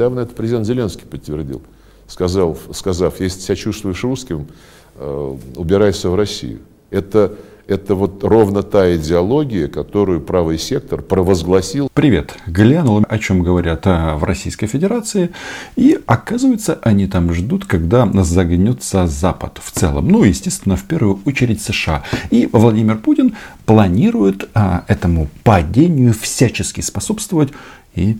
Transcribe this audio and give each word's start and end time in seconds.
недавно 0.00 0.20
это 0.20 0.34
президент 0.34 0.66
Зеленский 0.66 1.06
подтвердил, 1.06 1.60
сказал, 2.06 2.56
сказав, 2.72 3.20
если 3.20 3.38
себя 3.40 3.56
чувствуешь 3.56 4.02
русским, 4.02 4.48
э, 4.96 5.36
убирайся 5.56 6.08
в 6.08 6.14
Россию. 6.14 6.60
Это 6.90 7.34
это 7.66 7.94
вот 7.94 8.24
ровно 8.24 8.64
та 8.64 8.96
идеология, 8.96 9.68
которую 9.68 10.20
правый 10.22 10.58
сектор 10.58 11.02
провозгласил. 11.02 11.88
Привет. 11.94 12.34
Глянул, 12.48 13.04
о 13.08 13.18
чем 13.18 13.44
говорят 13.44 13.82
а, 13.84 14.16
в 14.16 14.24
Российской 14.24 14.66
Федерации. 14.66 15.30
И 15.76 15.96
оказывается, 16.06 16.80
они 16.82 17.06
там 17.06 17.32
ждут, 17.32 17.66
когда 17.66 18.10
загнется 18.24 19.06
Запад 19.06 19.60
в 19.62 19.70
целом. 19.70 20.08
Ну, 20.08 20.24
естественно, 20.24 20.74
в 20.74 20.82
первую 20.82 21.20
очередь 21.24 21.62
США. 21.62 22.02
И 22.30 22.48
Владимир 22.50 22.98
Путин 22.98 23.36
планирует 23.66 24.48
а, 24.52 24.84
этому 24.88 25.28
падению 25.44 26.12
всячески 26.12 26.80
способствовать 26.80 27.50
и 27.94 28.18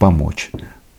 помочь. 0.00 0.50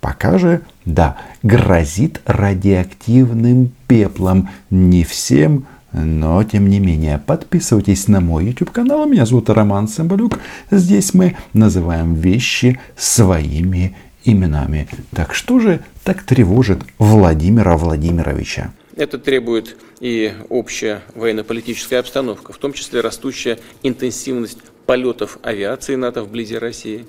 Пока 0.01 0.37
же, 0.37 0.61
да, 0.85 1.17
грозит 1.43 2.21
радиоактивным 2.25 3.71
пеплом 3.87 4.49
не 4.69 5.03
всем, 5.03 5.65
но, 5.91 6.43
тем 6.43 6.69
не 6.69 6.79
менее, 6.79 7.21
подписывайтесь 7.25 8.07
на 8.07 8.21
мой 8.21 8.45
YouTube 8.45 8.71
канал. 8.71 9.07
Меня 9.07 9.25
зовут 9.25 9.49
Роман 9.49 9.87
Самбалюк. 9.87 10.39
Здесь 10.71 11.13
мы 11.13 11.35
называем 11.53 12.13
вещи 12.13 12.79
своими 12.95 13.95
именами. 14.23 14.87
Так 15.11 15.33
что 15.33 15.59
же 15.59 15.81
так 16.03 16.23
тревожит 16.23 16.83
Владимира 16.97 17.75
Владимировича? 17.77 18.71
Это 18.95 19.17
требует 19.17 19.77
и 19.99 20.33
общая 20.49 21.01
военно-политическая 21.15 21.97
обстановка, 21.97 22.53
в 22.53 22.57
том 22.57 22.73
числе 22.73 23.01
растущая 23.01 23.57
интенсивность 23.81 24.59
полетов 24.85 25.39
авиации 25.41 25.95
НАТО 25.95 26.23
вблизи 26.23 26.57
России, 26.57 27.05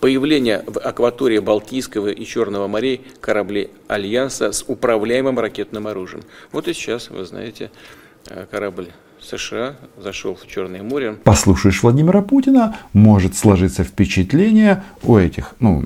появление 0.00 0.64
в 0.66 0.78
акватории 0.78 1.38
Балтийского 1.38 2.08
и 2.08 2.24
Черного 2.24 2.68
морей 2.68 3.02
кораблей 3.20 3.70
Альянса 3.88 4.52
с 4.52 4.64
управляемым 4.66 5.38
ракетным 5.38 5.86
оружием. 5.86 6.22
Вот 6.52 6.68
и 6.68 6.72
сейчас, 6.72 7.10
вы 7.10 7.24
знаете, 7.24 7.70
Э, 8.30 8.46
корабль 8.50 8.88
США 9.20 9.76
зашел 9.96 10.34
в 10.34 10.46
Черное 10.46 10.82
море. 10.82 11.16
Послушаешь 11.24 11.82
Владимира 11.82 12.20
Путина, 12.22 12.76
может 12.92 13.34
сложиться 13.36 13.84
впечатление 13.84 14.84
у 15.02 15.16
этих, 15.16 15.54
ну, 15.60 15.84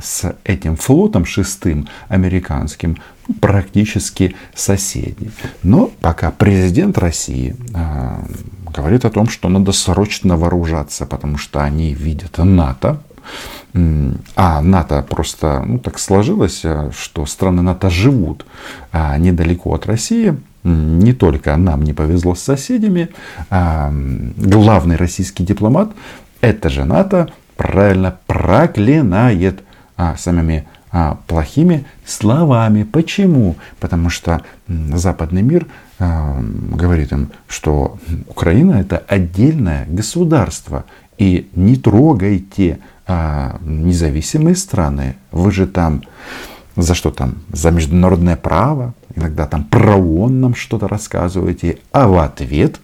с 0.00 0.32
этим 0.44 0.76
флотом 0.76 1.24
шестым 1.24 1.88
американским 2.08 2.98
практически 3.40 4.36
соседи. 4.54 5.30
Но 5.62 5.90
пока 6.00 6.30
президент 6.30 6.98
России 6.98 7.56
а, 7.74 8.24
говорит 8.72 9.04
о 9.04 9.10
том, 9.10 9.28
что 9.28 9.48
надо 9.48 9.72
срочно 9.72 10.36
вооружаться, 10.36 11.06
потому 11.06 11.38
что 11.38 11.62
они 11.62 11.94
видят 11.94 12.38
НАТО, 12.38 13.02
а 13.74 14.60
НАТО 14.60 15.04
просто 15.08 15.62
ну, 15.66 15.78
так 15.78 15.98
сложилось, 15.98 16.60
э, 16.64 16.90
что 16.94 17.24
страны 17.24 17.62
НАТО 17.62 17.88
живут 17.88 18.44
а, 18.92 19.16
недалеко 19.16 19.72
от 19.72 19.86
России. 19.86 20.36
Не 20.64 21.12
только 21.12 21.56
нам 21.56 21.82
не 21.82 21.92
повезло 21.92 22.34
с 22.34 22.42
соседями. 22.42 23.08
А, 23.50 23.92
главный 24.36 24.96
российский 24.96 25.44
дипломат, 25.44 25.90
это 26.40 26.68
же 26.68 26.84
НАТО, 26.84 27.30
правильно 27.56 28.18
проклинает 28.26 29.62
а, 29.96 30.16
самими 30.16 30.66
а, 30.90 31.18
плохими 31.26 31.86
словами. 32.04 32.82
Почему? 32.82 33.56
Потому 33.80 34.10
что 34.10 34.42
западный 34.68 35.42
мир 35.42 35.66
говорит 35.98 37.12
им, 37.12 37.30
что 37.46 37.98
Украина 38.26 38.80
это 38.80 38.98
отдельное 39.06 39.86
государство. 39.86 40.84
И 41.16 41.48
не 41.54 41.76
трогайте 41.76 42.80
а, 43.06 43.58
независимые 43.62 44.56
страны. 44.56 45.16
Вы 45.30 45.50
же 45.52 45.66
там 45.66 46.02
за 46.76 46.94
что 46.94 47.10
там? 47.10 47.42
За 47.52 47.70
международное 47.70 48.36
право. 48.36 48.94
Иногда 49.14 49.46
там 49.46 49.64
про 49.64 49.96
ООН 49.96 50.40
нам 50.40 50.54
что-то 50.54 50.88
рассказываете. 50.88 51.78
А 51.92 52.08
в 52.08 52.18
ответ 52.18 52.80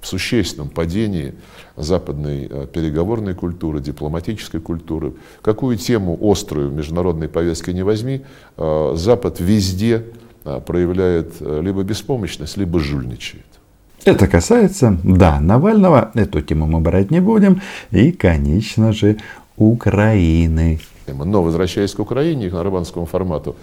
в 0.00 0.06
существенном 0.06 0.70
падении 0.70 1.34
западной 1.76 2.46
э, 2.48 2.66
переговорной 2.72 3.34
культуры, 3.34 3.80
дипломатической 3.80 4.60
культуры. 4.60 5.14
Какую 5.42 5.76
тему 5.76 6.18
острую 6.20 6.70
в 6.70 6.72
международной 6.72 7.28
повестке 7.28 7.72
не 7.72 7.82
возьми, 7.82 8.22
э, 8.56 8.92
Запад 8.94 9.40
везде 9.40 10.04
э, 10.44 10.60
проявляет 10.64 11.40
либо 11.40 11.82
беспомощность, 11.82 12.56
либо 12.56 12.80
жульничает. 12.80 13.59
Это 14.04 14.26
касается, 14.26 14.98
да, 15.04 15.40
Навального, 15.40 16.10
эту 16.14 16.40
тему 16.40 16.66
мы 16.66 16.80
брать 16.80 17.10
не 17.10 17.20
будем, 17.20 17.60
и, 17.90 18.12
конечно 18.12 18.92
же, 18.92 19.18
Украины. 19.56 20.80
Но 21.06 21.42
возвращаясь 21.42 21.92
к 21.92 21.98
Украине, 21.98 22.48
к 22.48 22.54
нормандскому 22.54 23.04
формату, 23.04 23.56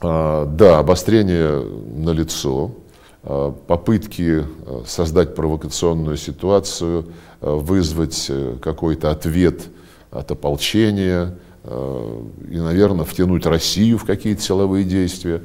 а, 0.00 0.46
да, 0.46 0.78
обострение 0.78 1.64
налицо, 1.96 2.72
а, 3.24 3.50
попытки 3.50 4.44
а, 4.44 4.82
создать 4.86 5.34
провокационную 5.34 6.16
ситуацию, 6.16 7.06
вызвать 7.40 8.26
э, 8.28 8.54
какой-то 8.62 9.10
ответ 9.10 9.62
от 10.12 10.30
ополчения 10.30 11.34
и, 11.64 12.56
наверное, 12.56 13.04
втянуть 13.04 13.46
Россию 13.46 13.98
в 13.98 14.04
какие-то 14.04 14.40
силовые 14.40 14.84
действия 14.84 15.42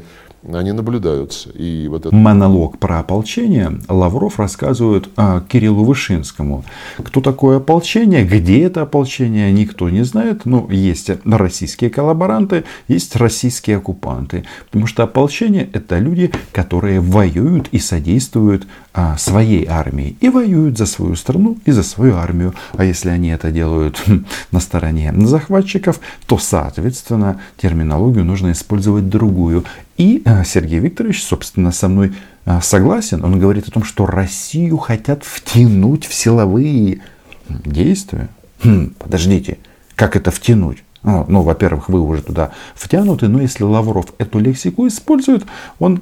они 0.53 0.71
наблюдаются. 0.71 1.49
И 1.49 1.87
вот 1.89 2.05
это... 2.05 2.15
Монолог 2.15 2.77
про 2.77 2.99
ополчение 2.99 3.79
Лавров 3.87 4.39
рассказывает 4.39 5.09
а, 5.15 5.41
Кириллу 5.41 5.83
Вышинскому. 5.83 6.63
Кто 6.97 7.21
такое 7.21 7.57
ополчение, 7.57 8.23
где 8.23 8.63
это 8.63 8.83
ополчение, 8.83 9.51
никто 9.51 9.89
не 9.89 10.03
знает. 10.03 10.45
Ну, 10.45 10.69
есть 10.69 11.09
российские 11.25 11.89
коллаборанты, 11.89 12.63
есть 12.87 13.15
российские 13.15 13.77
оккупанты. 13.77 14.45
Потому 14.65 14.87
что 14.87 15.03
ополчение 15.03 15.69
это 15.73 15.99
люди, 15.99 16.31
которые 16.51 16.99
воюют 16.99 17.67
и 17.71 17.79
содействуют 17.79 18.67
а, 18.93 19.17
своей 19.17 19.65
армии. 19.67 20.17
И 20.21 20.29
воюют 20.29 20.77
за 20.77 20.85
свою 20.85 21.15
страну 21.15 21.57
и 21.65 21.71
за 21.71 21.83
свою 21.83 22.15
армию. 22.15 22.53
А 22.73 22.83
если 22.83 23.09
они 23.09 23.29
это 23.29 23.51
делают 23.51 24.01
хм, 24.07 24.25
на 24.51 24.59
стороне 24.59 25.13
захватчиков, 25.15 25.99
то, 26.25 26.37
соответственно, 26.37 27.39
терминологию 27.57 28.25
нужно 28.25 28.51
использовать 28.51 29.09
другую. 29.09 29.65
И 29.97 30.21
э, 30.23 30.43
Сергей 30.45 30.79
Викторович, 30.79 31.23
собственно, 31.23 31.71
со 31.71 31.87
мной 31.87 32.13
э, 32.45 32.59
согласен. 32.61 33.23
Он 33.23 33.39
говорит 33.39 33.67
о 33.67 33.71
том, 33.71 33.83
что 33.83 34.05
Россию 34.05 34.77
хотят 34.77 35.23
втянуть 35.23 36.05
в 36.05 36.13
силовые 36.13 37.01
действия. 37.49 38.29
Хм, 38.63 38.93
подождите, 38.99 39.57
как 39.95 40.15
это 40.15 40.29
втянуть? 40.29 40.83
Ну, 41.03 41.25
ну, 41.27 41.41
во-первых, 41.41 41.89
вы 41.89 42.01
уже 42.01 42.21
туда 42.21 42.51
втянуты, 42.75 43.27
но 43.27 43.41
если 43.41 43.63
Лавров 43.63 44.13
эту 44.17 44.39
лексику 44.39 44.87
использует, 44.87 45.45
он 45.79 46.01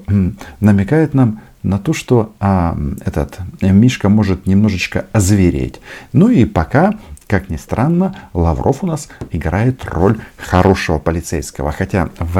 намекает 0.59 1.13
нам 1.13 1.41
на 1.63 1.79
то, 1.79 1.93
что 1.93 2.33
а, 2.39 2.77
этот 3.05 3.39
Мишка 3.61 4.09
может 4.09 4.45
немножечко 4.45 5.05
озвереть. 5.11 5.79
Ну 6.13 6.29
и 6.29 6.45
пока 6.45 6.95
как 7.27 7.49
ни 7.49 7.57
странно, 7.57 8.15
Лавров 8.33 8.83
у 8.83 8.87
нас 8.87 9.09
играет 9.31 9.83
роль 9.85 10.19
хорошего 10.37 10.99
полицейского. 10.99 11.71
Хотя 11.71 12.09
в 12.19 12.37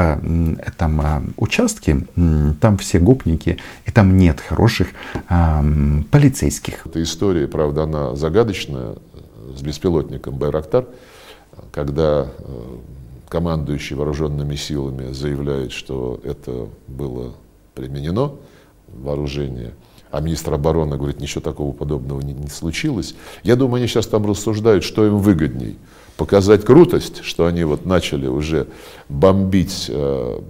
этом 0.58 1.00
а, 1.00 1.22
участке 1.36 2.06
там 2.60 2.78
все 2.78 2.98
гопники, 2.98 3.58
и 3.84 3.90
там 3.90 4.16
нет 4.16 4.40
хороших 4.40 4.88
а, 5.28 5.64
полицейских. 6.10 6.86
Эта 6.86 7.02
история, 7.02 7.48
правда, 7.48 7.84
она 7.84 8.14
загадочная, 8.14 8.94
с 9.56 9.62
беспилотником 9.62 10.34
Байрактар, 10.36 10.86
когда 11.72 12.26
э, 12.26 12.76
командующий 13.28 13.94
вооруженными 13.96 14.56
силами 14.56 15.12
заявляет, 15.12 15.72
что 15.72 16.20
это 16.24 16.68
было 16.88 17.34
применено, 17.74 18.32
вооружение– 18.88 19.72
а 20.10 20.20
министр 20.20 20.54
обороны 20.54 20.96
говорит, 20.96 21.20
ничего 21.20 21.40
такого 21.40 21.72
подобного 21.72 22.20
не, 22.20 22.32
не 22.32 22.48
случилось. 22.48 23.14
Я 23.42 23.56
думаю, 23.56 23.80
они 23.80 23.86
сейчас 23.86 24.06
там 24.06 24.26
рассуждают, 24.26 24.84
что 24.84 25.06
им 25.06 25.18
выгодней. 25.18 25.76
Показать 26.16 26.64
крутость, 26.64 27.22
что 27.22 27.46
они 27.46 27.64
вот 27.64 27.84
начали 27.84 28.26
уже 28.26 28.68
бомбить 29.08 29.86
э, 29.88 30.40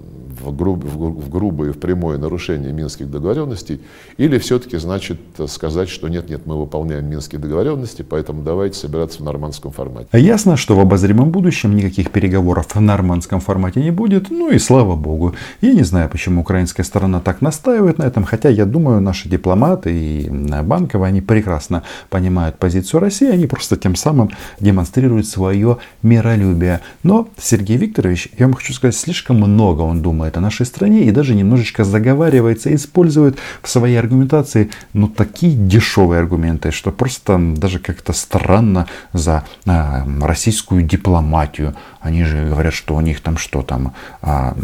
в, 0.51 0.57
груб, 0.57 0.85
в 0.85 1.29
грубое, 1.29 1.73
в 1.73 1.79
прямое 1.79 2.19
нарушение 2.19 2.73
минских 2.73 3.11
договоренностей, 3.11 3.81
или 4.17 4.39
все-таки, 4.39 4.77
значит, 4.79 5.21
сказать, 5.49 5.89
что 5.89 6.09
нет-нет, 6.09 6.47
мы 6.47 6.59
выполняем 6.59 7.09
минские 7.09 7.41
договоренности, 7.41 8.03
поэтому 8.03 8.43
давайте 8.43 8.79
собираться 8.79 9.19
в 9.19 9.25
нормандском 9.25 9.73
формате. 9.73 10.09
Ясно, 10.13 10.57
что 10.57 10.77
в 10.77 10.81
обозримом 10.81 11.31
будущем 11.31 11.75
никаких 11.77 12.11
переговоров 12.11 12.75
в 12.75 12.81
нормандском 12.81 13.41
формате 13.41 13.83
не 13.83 13.91
будет, 13.91 14.31
ну 14.31 14.51
и 14.51 14.59
слава 14.59 14.97
богу. 14.97 15.35
Я 15.61 15.73
не 15.73 15.83
знаю, 15.83 16.09
почему 16.09 16.41
украинская 16.41 16.85
сторона 16.85 17.21
так 17.21 17.41
настаивает 17.41 17.99
на 17.99 18.05
этом, 18.05 18.25
хотя 18.25 18.49
я 18.49 18.65
думаю, 18.65 19.01
наши 19.01 19.29
дипломаты 19.29 19.93
и 19.93 20.31
Банковы, 20.63 21.07
они 21.07 21.21
прекрасно 21.21 21.83
понимают 22.11 22.59
позицию 22.59 23.01
России, 23.01 23.29
они 23.29 23.47
просто 23.47 23.77
тем 23.77 23.95
самым 23.95 24.31
демонстрируют 24.61 25.27
свое 25.27 25.79
миролюбие. 26.03 26.81
Но 27.03 27.29
Сергей 27.39 27.77
Викторович, 27.77 28.29
я 28.39 28.47
вам 28.47 28.55
хочу 28.55 28.73
сказать, 28.73 28.97
слишком 28.97 29.37
много 29.37 29.83
он 29.83 30.03
думает 30.03 30.36
думает 30.37 30.38
о 30.38 30.41
нашей 30.41 30.67
стране 30.67 31.05
и 31.05 31.11
даже 31.11 31.35
немножечко 31.35 31.85
заговаривается, 31.85 32.71
использует 32.75 33.38
в 33.62 33.69
своей 33.69 33.99
аргументации 33.99 34.69
ну, 34.94 35.09
такие 35.09 35.55
дешевые 35.55 36.21
аргументы, 36.21 36.71
что 36.71 36.93
просто 36.93 37.38
даже 37.38 37.79
как-то 37.79 38.12
странно 38.12 38.87
за 39.12 39.43
а, 39.67 40.06
российскую 40.21 40.83
дипломатию. 40.83 41.75
Они 42.00 42.25
же 42.25 42.49
говорят, 42.49 42.75
что 42.75 42.94
у 42.94 43.00
них 43.00 43.21
там 43.21 43.37
что 43.38 43.62
там, 43.62 43.93
а, 44.23 44.55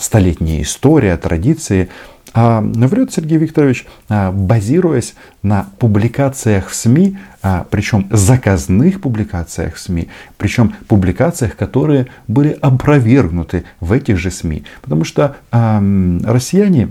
столетняя 0.00 0.62
история, 0.62 1.16
традиции. 1.16 1.88
А 2.34 2.60
врет 2.60 3.12
Сергей 3.12 3.38
Викторович, 3.38 3.86
а, 4.08 4.30
базируясь 4.32 5.14
на 5.42 5.66
публикациях 5.78 6.68
в 6.68 6.74
СМИ, 6.74 7.16
а, 7.42 7.66
причем 7.70 8.06
заказных 8.10 9.00
публикациях 9.00 9.74
в 9.76 9.80
СМИ, 9.80 10.08
причем 10.36 10.74
публикациях, 10.88 11.56
которые 11.56 12.08
были 12.26 12.56
опровергнуты 12.60 13.64
в 13.80 13.92
этих 13.92 14.18
же 14.18 14.30
СМИ. 14.30 14.64
Потому 14.82 15.04
что 15.04 15.36
россияне 15.50 16.88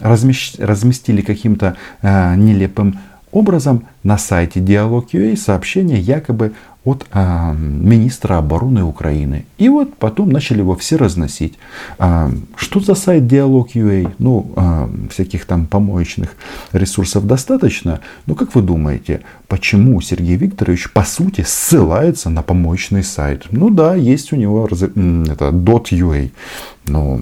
разместили 0.00 1.22
каким-то 1.22 1.76
нелепым 2.02 2.98
образом 3.32 3.84
на 4.02 4.18
сайте 4.18 4.60
Диалог.ua 4.60 5.36
сообщение 5.36 5.98
якобы 5.98 6.52
от 6.84 7.06
а, 7.12 7.54
министра 7.54 8.38
обороны 8.38 8.82
Украины. 8.82 9.46
И 9.56 9.68
вот 9.68 9.96
потом 9.96 10.30
начали 10.30 10.58
его 10.58 10.74
все 10.74 10.96
разносить. 10.96 11.54
А, 11.98 12.30
что 12.56 12.80
за 12.80 12.94
сайт 12.96 13.28
Диалог.ua? 13.28 14.12
Ну, 14.18 14.52
а, 14.56 14.90
всяких 15.10 15.44
там 15.44 15.66
помоечных 15.66 16.34
ресурсов 16.72 17.26
достаточно. 17.26 18.00
Но 18.26 18.34
как 18.34 18.56
вы 18.56 18.62
думаете, 18.62 19.20
почему 19.46 20.00
Сергей 20.00 20.36
Викторович 20.36 20.92
по 20.92 21.04
сути 21.04 21.44
ссылается 21.46 22.30
на 22.30 22.42
помоечный 22.42 23.04
сайт? 23.04 23.46
Ну 23.52 23.70
да, 23.70 23.94
есть 23.94 24.32
у 24.32 24.36
него 24.36 24.66
это 24.66 25.50
.ua. 25.50 26.30
Но 26.86 27.20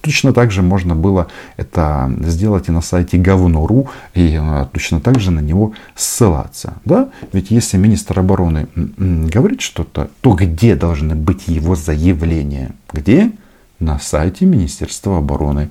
точно 0.00 0.32
так 0.32 0.50
же 0.50 0.62
можно 0.62 0.94
было 0.94 1.28
это 1.56 2.10
сделать 2.20 2.68
и 2.68 2.72
на 2.72 2.80
сайте 2.80 3.18
говно.ру, 3.18 3.88
и 4.14 4.36
а, 4.40 4.68
точно 4.72 5.00
так 5.00 5.20
же 5.20 5.30
на 5.30 5.40
него 5.40 5.74
ссылаться. 5.94 6.74
Да? 6.84 7.10
Ведь 7.32 7.50
если 7.50 7.76
министр 7.76 8.20
обороны 8.20 8.68
говорит 8.96 9.60
что-то, 9.60 10.08
то 10.20 10.32
где 10.32 10.74
должны 10.74 11.14
быть 11.14 11.48
его 11.48 11.74
заявления? 11.74 12.72
Где? 12.92 13.32
На 13.78 13.98
сайте 13.98 14.46
Министерства 14.46 15.18
обороны. 15.18 15.70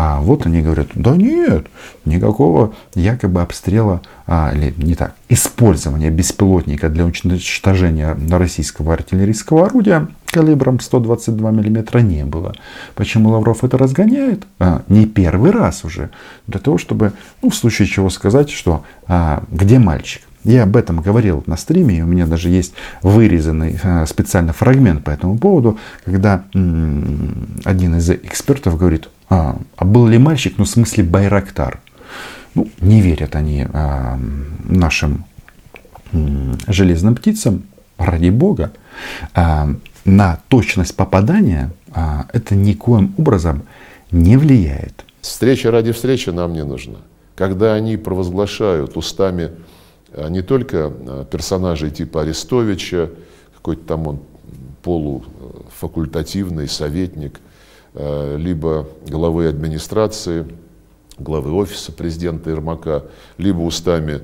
А 0.00 0.20
вот 0.20 0.46
они 0.46 0.62
говорят, 0.62 0.86
да 0.94 1.16
нет, 1.16 1.66
никакого 2.04 2.72
якобы 2.94 3.42
обстрела, 3.42 4.00
а, 4.28 4.52
или 4.54 4.72
не 4.76 4.94
так, 4.94 5.16
использования 5.28 6.10
беспилотника 6.10 6.88
для 6.88 7.04
уничтожения 7.04 8.16
российского 8.30 8.94
артиллерийского 8.94 9.66
орудия 9.66 10.06
калибром 10.30 10.80
122 10.80 11.50
мм 11.50 12.00
не 12.02 12.24
было. 12.24 12.54
Почему 12.94 13.30
Лавров 13.30 13.64
это 13.64 13.78
разгоняет? 13.78 14.46
А, 14.58 14.82
не 14.88 15.06
первый 15.06 15.50
раз 15.50 15.84
уже. 15.84 16.10
Для 16.46 16.60
того, 16.60 16.78
чтобы, 16.78 17.12
ну, 17.42 17.50
в 17.50 17.54
случае 17.54 17.88
чего 17.88 18.10
сказать, 18.10 18.50
что 18.50 18.84
а, 19.06 19.42
где 19.50 19.78
мальчик? 19.78 20.22
Я 20.44 20.62
об 20.62 20.76
этом 20.76 21.00
говорил 21.00 21.42
на 21.46 21.56
стриме, 21.56 21.98
и 21.98 22.02
у 22.02 22.06
меня 22.06 22.26
даже 22.26 22.48
есть 22.48 22.72
вырезанный 23.02 23.78
а, 23.82 24.06
специально 24.06 24.52
фрагмент 24.52 25.04
по 25.04 25.10
этому 25.10 25.38
поводу, 25.38 25.78
когда 26.04 26.44
один 26.52 27.96
из 27.96 28.10
экспертов 28.10 28.78
говорит, 28.78 29.08
а, 29.28 29.58
а 29.76 29.84
был 29.84 30.06
ли 30.06 30.18
мальчик, 30.18 30.54
ну 30.56 30.64
в 30.64 30.68
смысле 30.68 31.04
Байрактар. 31.04 31.80
Ну, 32.54 32.68
не 32.80 33.00
верят 33.00 33.36
они 33.36 33.66
а, 33.72 34.18
нашим 34.64 35.24
железным 36.66 37.14
птицам, 37.14 37.64
ради 37.98 38.30
бога. 38.30 38.72
На 40.04 40.40
точность 40.48 40.96
попадания 40.96 41.70
а, 41.92 42.26
это 42.32 42.54
никоим 42.54 43.14
образом 43.18 43.62
не 44.10 44.36
влияет. 44.36 45.04
Встреча 45.20 45.70
ради 45.70 45.92
встречи 45.92 46.30
нам 46.30 46.52
не 46.52 46.64
нужна. 46.64 46.98
Когда 47.34 47.74
они 47.74 47.96
провозглашают 47.96 48.96
устами 48.96 49.52
а, 50.12 50.28
не 50.28 50.42
только 50.42 50.86
а, 50.86 51.24
персонажей 51.24 51.90
типа 51.90 52.22
Арестовича, 52.22 53.10
какой-то 53.54 53.84
там 53.84 54.06
он 54.06 54.20
полуфакультативный 54.82 56.68
советник, 56.68 57.40
либо 57.94 58.88
главы 59.08 59.48
администрации, 59.48 60.46
главы 61.18 61.52
офиса 61.52 61.90
президента 61.90 62.50
Ермака, 62.50 63.04
либо 63.38 63.60
устами 63.62 64.20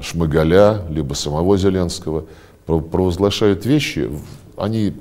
Шмыгаля, 0.00 0.82
либо 0.88 1.14
самого 1.14 1.58
Зеленского, 1.58 2.26
провозглашают 2.66 3.66
вещи, 3.66 4.08
они 4.60 4.94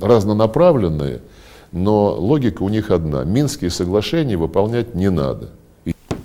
разнонаправленные, 0.00 1.20
но 1.72 2.14
логика 2.14 2.62
у 2.62 2.68
них 2.68 2.90
одна. 2.90 3.24
Минские 3.24 3.70
соглашения 3.70 4.36
выполнять 4.36 4.94
не 4.94 5.10
надо 5.10 5.50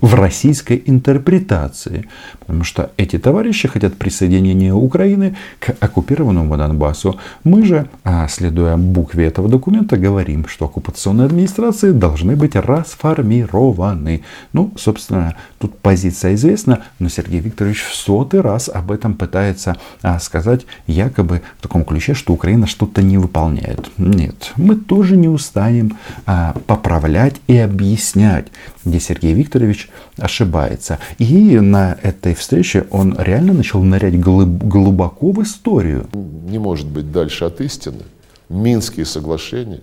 в 0.00 0.14
российской 0.14 0.82
интерпретации. 0.86 2.08
Потому 2.40 2.64
что 2.64 2.90
эти 2.96 3.18
товарищи 3.18 3.68
хотят 3.68 3.96
присоединения 3.96 4.72
Украины 4.72 5.36
к 5.58 5.74
оккупированному 5.80 6.56
Донбассу. 6.56 7.18
Мы 7.44 7.64
же, 7.64 7.88
а, 8.04 8.28
следуя 8.28 8.76
букве 8.76 9.26
этого 9.26 9.48
документа, 9.48 9.96
говорим, 9.96 10.46
что 10.48 10.66
оккупационные 10.66 11.26
администрации 11.26 11.92
должны 11.92 12.36
быть 12.36 12.56
расформированы. 12.56 14.22
Ну, 14.52 14.72
собственно, 14.76 15.36
тут 15.58 15.78
позиция 15.78 16.34
известна, 16.34 16.84
но 16.98 17.08
Сергей 17.08 17.40
Викторович 17.40 17.82
в 17.82 17.94
сотый 17.94 18.40
раз 18.40 18.68
об 18.68 18.90
этом 18.90 19.14
пытается 19.14 19.76
а, 20.02 20.18
сказать, 20.18 20.66
якобы 20.86 21.42
в 21.58 21.62
таком 21.62 21.84
ключе, 21.84 22.14
что 22.14 22.32
Украина 22.32 22.66
что-то 22.66 23.02
не 23.02 23.18
выполняет. 23.18 23.90
Нет, 23.98 24.52
мы 24.56 24.76
тоже 24.76 25.16
не 25.16 25.28
устанем 25.28 25.96
а, 26.26 26.54
поправлять 26.66 27.36
и 27.46 27.56
объяснять, 27.56 28.46
где 28.86 29.00
Сергей 29.00 29.34
Викторович 29.34 29.90
ошибается. 30.16 30.98
И 31.18 31.58
на 31.58 31.98
этой 32.02 32.34
встрече 32.34 32.86
он 32.90 33.16
реально 33.18 33.52
начал 33.52 33.82
нырять 33.82 34.18
глубоко 34.18 35.32
в 35.32 35.42
историю. 35.42 36.08
Не 36.14 36.58
может 36.58 36.86
быть 36.86 37.10
дальше 37.10 37.44
от 37.44 37.60
истины. 37.60 38.04
Минские 38.48 39.04
соглашения 39.04 39.80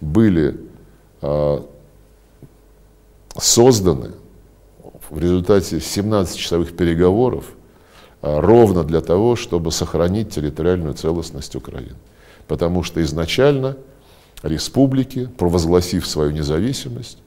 были 0.00 0.60
э, 1.22 1.60
созданы 3.36 4.12
в 5.10 5.18
результате 5.18 5.78
17-часовых 5.78 6.76
переговоров 6.76 7.46
э, 8.22 8.38
ровно 8.38 8.84
для 8.84 9.00
того, 9.00 9.34
чтобы 9.34 9.72
сохранить 9.72 10.30
территориальную 10.30 10.94
целостность 10.94 11.56
Украины. 11.56 11.96
Потому 12.46 12.84
что 12.84 13.02
изначально 13.02 13.76
республики, 14.44 15.28
провозгласив 15.36 16.06
свою 16.06 16.30
независимость, 16.30 17.18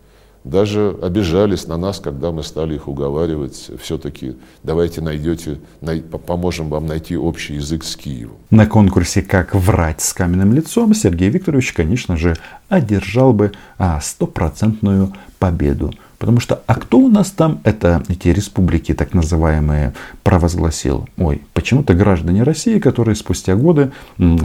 даже 0.44 0.96
обижались 1.02 1.68
на 1.68 1.78
нас, 1.78 2.00
когда 2.00 2.32
мы 2.32 2.44
стали 2.44 2.76
их 2.76 2.88
уговаривать, 2.88 3.70
все-таки 3.82 4.36
давайте 4.64 5.02
найдете, 5.02 5.60
най, 5.82 6.02
поможем 6.02 6.70
вам 6.70 6.86
найти 6.86 7.18
общий 7.18 7.56
язык 7.56 7.84
с 7.84 7.96
Киевом. 7.96 8.38
На 8.50 8.66
конкурсе 8.66 9.22
«Как 9.22 9.54
врать 9.54 10.02
с 10.02 10.14
каменным 10.14 10.54
лицом» 10.54 10.94
Сергей 10.94 11.30
Викторович, 11.30 11.74
конечно 11.74 12.18
же, 12.18 12.36
одержал 12.70 13.34
бы 13.34 13.52
а, 13.78 14.00
стопроцентную 14.02 15.14
победу. 15.40 15.94
Потому 16.20 16.42
что, 16.42 16.62
а 16.68 16.76
кто 16.76 17.00
у 17.00 17.08
нас 17.08 17.32
там 17.32 17.62
это, 17.64 18.04
эти 18.10 18.28
республики 18.28 18.94
так 18.94 19.14
называемые 19.14 19.94
провозгласил? 20.22 21.08
Ой, 21.18 21.42
почему-то 21.54 21.94
граждане 21.94 22.44
России, 22.44 22.78
которые 22.78 23.16
спустя 23.16 23.56
годы 23.56 23.92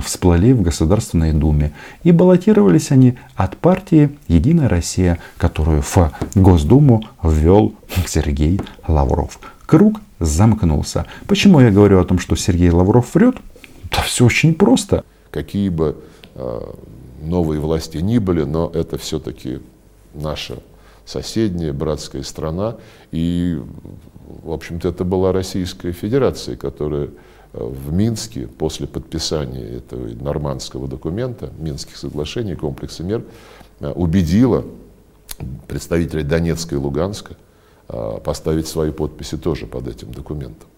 всплыли 0.05 0.53
в 0.53 0.63
Государственной 0.63 1.33
Думе. 1.33 1.73
И 2.05 2.13
баллотировались 2.13 2.93
они 2.93 3.19
от 3.35 3.57
партии 3.57 4.17
«Единая 4.29 4.69
Россия», 4.69 5.19
которую 5.37 5.83
в 5.83 6.13
Госдуму 6.37 7.05
ввел 7.25 7.75
Сергей 8.07 8.61
Лавров. 8.87 9.41
Круг 9.67 10.01
замкнулся. 10.21 11.07
Почему 11.27 11.59
я 11.59 11.73
говорю 11.73 11.99
о 11.99 12.05
том, 12.05 12.21
что 12.21 12.37
Сергей 12.37 12.71
Лавров 12.71 13.13
врет? 13.15 13.35
Да 13.91 14.01
все 14.03 14.27
очень 14.27 14.55
просто. 14.55 15.05
Какие 15.33 15.71
бы 15.71 15.97
э, 16.37 16.61
новые 17.21 17.61
власти 17.61 17.97
ни 17.97 18.19
были, 18.19 18.45
но 18.45 18.71
это 18.73 18.97
все-таки 18.97 19.59
наша 20.15 20.59
соседняя 21.05 21.73
братская 21.73 22.23
страна. 22.23 22.77
И, 23.13 23.61
в 24.43 24.51
общем-то, 24.51 24.89
это 24.89 25.05
была 25.05 25.33
Российская 25.33 25.93
Федерация, 25.93 26.57
которая 26.57 27.11
э, 27.53 27.65
в 27.65 27.93
Минске 27.93 28.47
после 28.47 28.87
подписания 28.87 29.79
этого 29.79 30.07
нормандского 30.07 30.89
документа, 30.89 31.51
Минских 31.59 31.97
соглашений, 31.97 32.55
комплекса 32.55 33.03
мер, 33.03 33.23
э, 33.81 33.91
убедила 33.91 34.65
представителей 35.69 36.23
Донецка 36.23 36.75
и 36.75 36.79
Луганска 36.79 37.37
э, 37.89 38.19
поставить 38.25 38.67
свои 38.67 38.91
подписи 38.91 39.37
тоже 39.37 39.67
под 39.67 39.89
этим 39.89 40.13
документом. 40.13 40.69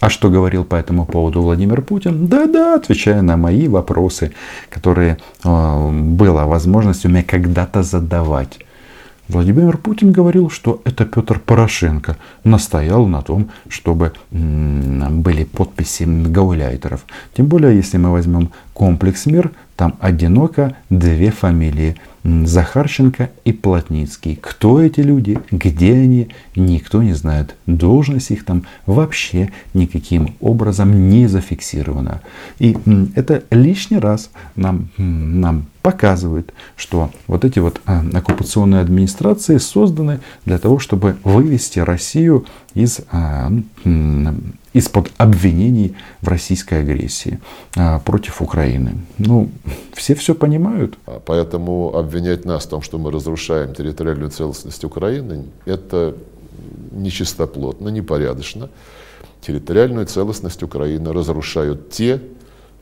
А 0.00 0.10
что 0.10 0.28
говорил 0.28 0.64
по 0.64 0.74
этому 0.74 1.06
поводу 1.06 1.42
Владимир 1.42 1.80
Путин? 1.82 2.26
Да-да, 2.26 2.74
отвечая 2.74 3.22
на 3.22 3.36
мои 3.36 3.68
вопросы, 3.68 4.32
которые 4.70 5.18
э, 5.44 5.90
была 5.90 6.46
возможность 6.46 7.04
у 7.06 7.08
меня 7.08 7.22
когда-то 7.22 7.82
задавать. 7.82 8.58
Владимир 9.28 9.78
Путин 9.78 10.12
говорил, 10.12 10.50
что 10.50 10.82
это 10.84 11.06
Петр 11.06 11.38
Порошенко 11.38 12.16
настоял 12.44 13.06
на 13.06 13.22
том, 13.22 13.50
чтобы 13.68 14.12
были 14.30 15.44
подписи 15.44 16.04
гауляйтеров. 16.04 17.06
Тем 17.34 17.46
более, 17.46 17.74
если 17.74 17.96
мы 17.96 18.10
возьмем 18.10 18.50
комплекс 18.74 19.26
«Мир», 19.26 19.52
там 19.76 19.94
одиноко 20.00 20.76
две 20.90 21.30
фамилии– 21.30 21.96
Захарченко 22.24 23.30
и 23.44 23.52
Плотницкий. 23.52 24.38
Кто 24.40 24.80
эти 24.80 25.00
люди, 25.00 25.38
где 25.50 25.92
они, 25.92 26.28
никто 26.56 27.02
не 27.02 27.12
знает. 27.12 27.54
Должность 27.66 28.30
их 28.30 28.44
там 28.44 28.64
вообще 28.86 29.52
никаким 29.74 30.34
образом 30.40 31.10
не 31.10 31.26
зафиксирована. 31.26 32.22
И 32.58 32.76
это 33.14 33.44
лишний 33.50 33.98
раз 33.98 34.30
нам, 34.56 34.88
нам 34.96 35.66
показывает, 35.82 36.54
что 36.76 37.10
вот 37.26 37.44
эти 37.44 37.58
вот 37.58 37.82
а, 37.84 38.02
оккупационные 38.14 38.80
администрации 38.80 39.58
созданы 39.58 40.20
для 40.46 40.58
того, 40.58 40.78
чтобы 40.78 41.16
вывести 41.24 41.78
Россию 41.78 42.46
из 42.72 43.00
а, 43.12 43.52
из-под 44.74 45.10
обвинений 45.16 45.96
в 46.20 46.28
российской 46.28 46.80
агрессии 46.80 47.40
а, 47.76 48.00
против 48.00 48.42
Украины. 48.42 48.98
Ну, 49.18 49.48
все 49.94 50.14
все 50.14 50.34
понимают. 50.34 50.98
А 51.06 51.22
поэтому 51.24 51.96
обвинять 51.96 52.44
нас 52.44 52.64
в 52.64 52.68
том, 52.68 52.82
что 52.82 52.98
мы 52.98 53.10
разрушаем 53.10 53.72
территориальную 53.72 54.30
целостность 54.30 54.84
Украины, 54.84 55.44
это 55.64 56.16
нечистоплотно, 56.90 57.88
непорядочно. 57.88 58.68
Территориальную 59.40 60.06
целостность 60.06 60.62
Украины 60.62 61.12
разрушают 61.12 61.90
те, 61.90 62.20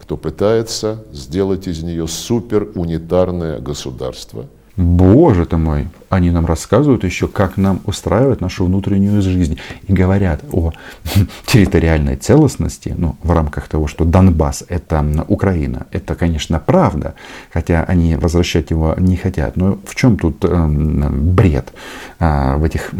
кто 0.01 0.17
пытается 0.17 1.05
сделать 1.13 1.69
из 1.69 1.83
нее 1.83 2.09
суперунитарное 2.09 3.61
государство– 3.61 4.47
Боже 4.76 5.45
ты 5.45 5.59
мой, 5.59 5.88
они 6.09 6.31
нам 6.31 6.47
рассказывают 6.47 7.05
еще, 7.05 7.29
как 7.29 7.59
нам 7.59 7.81
устраивать 7.85 8.41
нашу 8.41 8.64
внутреннюю 8.64 9.21
жизнь. 9.21 9.59
И 9.87 9.93
говорят 9.93 10.43
о 10.50 10.73
территориальной 11.47 12.17
целостности, 12.17 12.95
ну, 12.97 13.17
в 13.23 13.33
рамках 13.33 13.69
того, 13.69 13.87
что 13.87 14.05
Донбасс 14.05 14.64
это 14.69 15.05
Украина. 15.29 15.87
Это, 15.91 16.14
конечно, 16.14 16.59
правда, 16.59 17.14
хотя 17.52 17.85
они 17.85 18.17
возвращать 18.17 18.71
его 18.71 18.95
не 18.99 19.17
хотят. 19.17 19.57
Но 19.57 19.79
в 19.85 19.95
чем 19.95 20.17
тут 20.17 20.43
э, 20.43 20.67
бред 21.11 21.73
э, 22.19 22.57
в 22.57 22.64
этих 22.64 22.93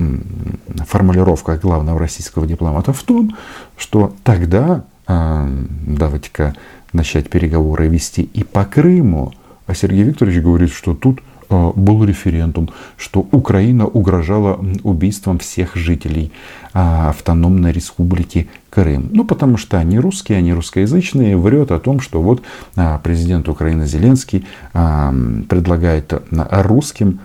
формулировках 0.87 1.61
главного 1.63 1.99
российского 1.99 2.47
дипломата? 2.47 2.93
В 2.93 3.03
том, 3.03 3.35
что 3.79 4.13
тогда, 4.25 4.85
э, 5.09 5.65
давайте-ка 5.87 6.55
начать 6.93 7.31
переговоры 7.31 7.89
вести 7.89 8.23
и 8.23 8.45
по 8.45 8.67
Крыму, 8.67 9.33
а 9.67 9.75
Сергей 9.75 10.03
Викторович 10.03 10.43
говорит, 10.43 10.71
что 10.71 10.95
тут 10.95 11.23
был 11.53 12.05
референдум, 12.05 12.71
что 12.97 13.27
Украина 13.31 13.87
угрожала 13.87 14.59
убийством 14.83 15.39
всех 15.39 15.77
жителей 15.77 16.33
а, 16.73 17.11
автономной 17.11 17.73
республики 17.73 18.49
Крым. 18.71 19.11
Ну, 19.13 19.25
потому 19.25 19.59
что 19.59 19.79
они 19.79 19.99
русские, 19.99 20.39
они 20.39 20.53
русскоязычные, 20.53 21.37
врет 21.37 21.71
о 21.71 21.79
том, 21.79 22.01
что 22.01 22.23
вот 22.23 22.43
а, 22.77 22.99
президент 22.99 23.49
Украины 23.49 23.87
Зеленский 23.87 24.47
а, 24.73 25.13
предлагает 25.49 26.13
русским 26.31 27.21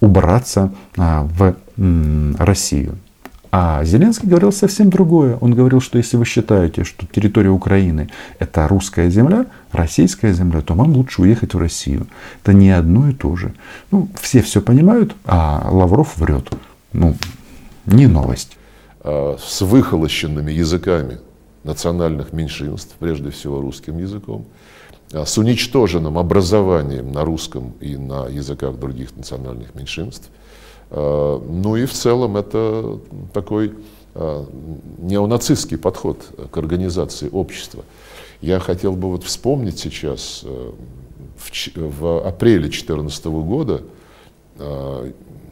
убраться 0.00 0.72
в 0.96 1.56
Россию. 2.38 2.94
А 3.50 3.82
Зеленский 3.84 4.28
говорил 4.28 4.52
совсем 4.52 4.90
другое. 4.90 5.38
Он 5.40 5.54
говорил, 5.54 5.80
что 5.80 5.96
если 5.96 6.16
вы 6.16 6.26
считаете, 6.26 6.84
что 6.84 7.06
территория 7.06 7.48
Украины 7.48 8.10
это 8.38 8.68
русская 8.68 9.08
земля, 9.08 9.46
российская 9.72 10.32
земля, 10.34 10.60
то 10.60 10.74
вам 10.74 10.92
лучше 10.92 11.22
уехать 11.22 11.54
в 11.54 11.58
Россию. 11.58 12.06
Это 12.42 12.52
не 12.52 12.70
одно 12.70 13.08
и 13.08 13.14
то 13.14 13.36
же. 13.36 13.54
Ну, 13.90 14.08
все 14.20 14.42
все 14.42 14.60
понимают, 14.60 15.16
а 15.24 15.66
Лавров 15.70 16.18
врет. 16.18 16.50
Ну, 16.92 17.16
не 17.86 18.06
новость. 18.06 18.58
А 19.00 19.36
с 19.40 19.62
выхолощенными 19.62 20.52
языками 20.52 21.18
национальных 21.64 22.34
меньшинств, 22.34 22.96
прежде 22.98 23.30
всего 23.30 23.62
русским 23.62 23.96
языком, 23.98 24.44
а 25.12 25.24
с 25.24 25.38
уничтоженным 25.38 26.18
образованием 26.18 27.12
на 27.12 27.24
русском 27.24 27.72
и 27.80 27.96
на 27.96 28.26
языках 28.26 28.78
других 28.78 29.16
национальных 29.16 29.74
меньшинств– 29.74 30.28
ну 30.90 31.76
и 31.76 31.84
в 31.84 31.92
целом 31.92 32.36
это 32.36 32.98
такой 33.34 33.74
э, 34.14 34.44
неонацистский 34.98 35.76
подход 35.76 36.24
к 36.50 36.56
организации 36.56 37.28
общества. 37.30 37.84
Я 38.40 38.58
хотел 38.58 38.92
бы 38.92 39.10
вот 39.10 39.24
вспомнить 39.24 39.78
сейчас, 39.78 40.42
э, 40.44 40.72
в 41.76 42.26
апреле 42.26 42.62
2014 42.62 43.26
года, 43.26 43.82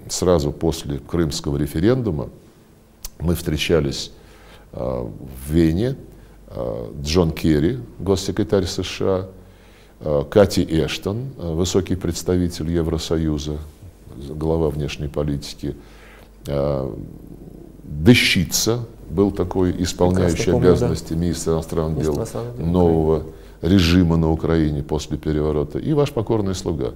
сразу 0.08 0.50
после 0.50 0.98
крымского 0.98 1.56
референдума, 1.56 2.28
мы 3.20 3.36
встречались 3.36 4.10
в 4.72 5.12
Вене, 5.48 5.94
Джон 7.02 7.30
Керри, 7.30 7.78
госсекретарь 8.00 8.66
США, 8.66 9.28
Кати 10.28 10.64
Эштон, 10.64 11.28
высокий 11.36 11.94
представитель 11.94 12.68
Евросоюза, 12.72 13.58
глава 14.28 14.70
внешней 14.70 15.08
политики, 15.08 15.76
а, 16.48 16.94
Дещица 17.84 18.80
был 19.10 19.30
такой 19.30 19.74
исполняющий 19.82 20.50
помню, 20.50 20.70
обязанности 20.70 21.12
да. 21.12 21.18
министра 21.20 21.52
иностранных 21.52 22.02
дел 22.02 22.26
нового 22.58 23.22
режима 23.62 24.16
на 24.16 24.30
Украине 24.30 24.82
после 24.82 25.16
переворота, 25.16 25.78
и 25.78 25.92
ваш 25.92 26.12
покорный 26.12 26.54
слуга. 26.54 26.94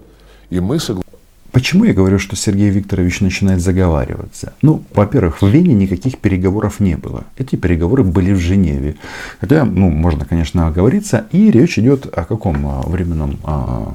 И 0.51 0.59
мы 0.59 0.81
согласились. 0.81 1.10
Почему 1.53 1.85
я 1.85 1.93
говорю, 1.93 2.19
что 2.19 2.37
Сергей 2.37 2.71
Викторович 2.71 3.21
начинает 3.21 3.61
заговариваться? 3.61 4.53
Ну, 4.63 4.83
во-первых, 4.95 5.43
в 5.43 5.49
Вене 5.49 5.75
никаких 5.75 6.19
переговоров 6.19 6.81
не 6.81 6.97
было. 6.97 7.25
Эти 7.37 7.57
переговоры 7.57 8.05
были 8.05 8.33
в 8.33 8.39
Женеве. 8.39 8.97
Хотя, 9.41 9.65
ну, 9.65 9.91
можно, 9.91 10.25
конечно, 10.25 10.67
оговориться. 10.67 11.27
И 11.33 11.51
речь 11.51 11.79
идет 11.79 12.07
о 12.07 12.25
каком 12.25 12.67
а, 12.67 12.83
временном 12.83 13.39
а, 13.43 13.93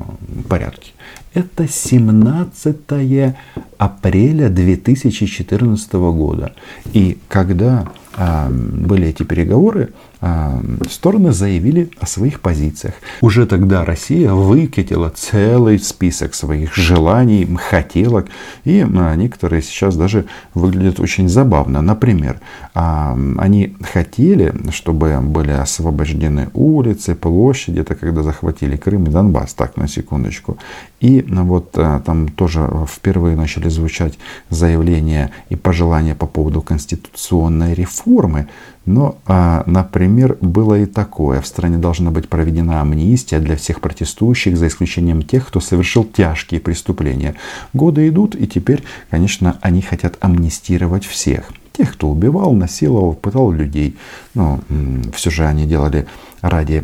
порядке? 0.49 0.91
Это 1.33 1.67
17 1.67 3.35
апреля 3.77 4.49
2014 4.49 5.93
года. 5.93 6.53
И 6.93 7.17
когда 7.29 7.87
а, 8.15 8.49
были 8.49 9.07
эти 9.07 9.23
переговоры, 9.23 9.93
стороны 10.89 11.31
заявили 11.31 11.89
о 11.99 12.05
своих 12.05 12.39
позициях. 12.39 12.95
Уже 13.21 13.45
тогда 13.45 13.85
Россия 13.85 14.31
выкатила 14.31 15.09
целый 15.09 15.79
список 15.79 16.33
своих 16.33 16.75
желаний, 16.75 17.47
хотелок, 17.57 18.27
и 18.63 18.81
а, 18.81 19.15
некоторые 19.15 19.61
сейчас 19.61 19.95
даже 19.95 20.25
выглядят 20.53 20.99
очень 20.99 21.29
забавно. 21.29 21.81
Например, 21.81 22.39
они 22.73 23.75
хотели, 23.81 24.53
чтобы 24.71 25.19
были 25.21 25.51
освобождены 25.51 26.49
улицы, 26.53 27.15
площади, 27.15 27.79
это 27.79 27.95
когда 27.95 28.23
захватили 28.23 28.77
Крым 28.77 29.05
и 29.05 29.09
Донбасс, 29.09 29.53
так, 29.53 29.77
на 29.77 29.87
секундочку. 29.87 30.57
И 30.99 31.25
вот 31.27 31.71
там 31.71 32.29
тоже 32.29 32.67
впервые 32.89 33.35
начали 33.35 33.69
звучать 33.69 34.17
заявления 34.49 35.31
и 35.49 35.55
пожелания 35.55 36.15
по 36.15 36.25
поводу 36.25 36.61
конституционной 36.61 37.73
реформы, 37.73 38.47
Но, 38.85 39.17
а, 39.25 39.63
например, 40.15 40.37
было 40.41 40.79
и 40.79 40.85
такое. 40.85 41.41
В 41.41 41.47
стране 41.47 41.77
должна 41.77 42.11
быть 42.11 42.29
проведена 42.29 42.81
амнистия 42.81 43.39
для 43.39 43.55
всех 43.55 43.81
протестующих, 43.81 44.57
за 44.57 44.67
исключением 44.67 45.21
тех, 45.21 45.47
кто 45.47 45.59
совершил 45.59 46.05
тяжкие 46.05 46.61
преступления. 46.61 47.35
Годы 47.73 48.07
идут, 48.07 48.35
и 48.35 48.47
теперь, 48.47 48.83
конечно, 49.09 49.57
они 49.61 49.81
хотят 49.81 50.17
амнистировать 50.21 51.05
всех. 51.05 51.51
Тех, 51.73 51.93
кто 51.93 52.09
убивал, 52.09 52.53
насиловал, 52.53 53.13
пытал 53.13 53.51
людей. 53.51 53.97
Но 54.33 54.61
все 55.13 55.29
же 55.29 55.45
они 55.45 55.65
делали 55.65 56.07
ради 56.41 56.81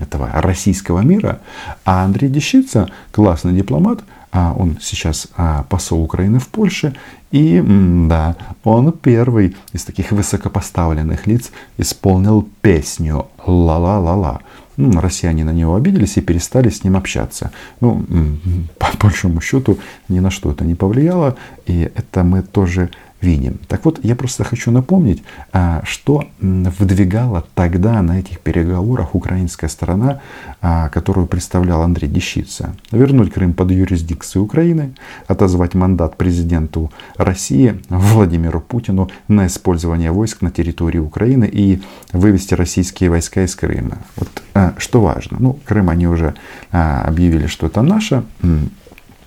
этого 0.00 0.30
российского 0.34 1.00
мира. 1.00 1.38
А 1.84 2.04
Андрей 2.04 2.28
Дещица, 2.28 2.88
классный 3.12 3.52
дипломат, 3.52 4.00
он 4.32 4.78
сейчас 4.80 5.28
а, 5.36 5.64
посол 5.68 6.02
Украины 6.02 6.38
в 6.38 6.48
Польше, 6.48 6.94
и 7.30 7.62
да, 8.08 8.36
он 8.64 8.92
первый 8.92 9.56
из 9.72 9.84
таких 9.84 10.12
высокопоставленных 10.12 11.26
лиц 11.26 11.50
исполнил 11.76 12.48
песню 12.62 13.26
«Ла-ла-ла-ла». 13.46 14.40
Ну, 14.76 15.00
россияне 15.00 15.44
на 15.44 15.52
него 15.52 15.74
обиделись 15.74 16.16
и 16.18 16.20
перестали 16.20 16.68
с 16.68 16.84
ним 16.84 16.96
общаться. 16.96 17.50
Ну, 17.80 18.04
по 18.78 18.88
большому 19.00 19.40
счету, 19.40 19.78
ни 20.08 20.20
на 20.20 20.30
что 20.30 20.52
это 20.52 20.64
не 20.64 20.74
повлияло, 20.74 21.36
и 21.66 21.90
это 21.94 22.22
мы 22.22 22.42
тоже 22.42 22.90
видим. 23.20 23.58
Так 23.66 23.84
вот, 23.84 24.00
я 24.04 24.14
просто 24.14 24.44
хочу 24.44 24.70
напомнить, 24.70 25.22
а, 25.52 25.82
что 25.84 26.24
выдвигала 26.40 27.44
тогда 27.54 28.00
на 28.02 28.20
этих 28.20 28.40
переговорах 28.40 29.14
украинская 29.14 29.68
сторона, 29.68 30.20
а, 30.60 30.88
которую 30.88 31.26
представлял 31.26 31.82
Андрей 31.82 32.08
Дещица. 32.08 32.74
Вернуть 32.92 33.32
Крым 33.32 33.54
под 33.54 33.70
юрисдикцию 33.70 34.44
Украины, 34.44 34.94
отозвать 35.26 35.74
мандат 35.74 36.16
президенту 36.16 36.92
России 37.16 37.80
Владимиру 37.88 38.60
Путину 38.60 39.10
на 39.26 39.46
использование 39.46 40.12
войск 40.12 40.42
на 40.42 40.50
территории 40.50 40.98
Украины 40.98 41.48
и 41.50 41.82
вывести 42.12 42.54
российские 42.54 43.10
войска 43.10 43.42
из 43.42 43.54
Крыма. 43.54 43.98
Вот 44.16 44.42
а, 44.54 44.74
что 44.78 45.00
важно. 45.00 45.38
Ну, 45.40 45.58
Крым 45.64 45.90
они 45.90 46.06
уже 46.06 46.34
объявили, 46.70 47.46
что 47.46 47.66
это 47.66 47.82
наше, 47.82 48.22